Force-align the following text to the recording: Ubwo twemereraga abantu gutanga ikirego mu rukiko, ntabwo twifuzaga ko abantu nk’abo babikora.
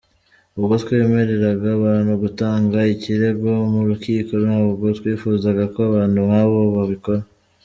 Ubwo 0.57 0.73
twemereraga 0.83 1.67
abantu 1.77 2.11
gutanga 2.23 2.77
ikirego 2.93 3.51
mu 3.73 3.81
rukiko, 3.89 4.33
ntabwo 4.45 4.85
twifuzaga 4.97 5.63
ko 5.73 5.79
abantu 5.89 6.17
nk’abo 6.27 6.57
babikora. 6.77 7.23